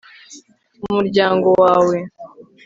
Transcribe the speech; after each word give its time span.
umuryango 0.85 1.47
wawe 1.61 1.97